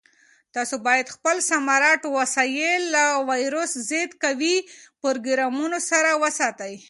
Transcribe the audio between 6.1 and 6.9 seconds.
وساتئ.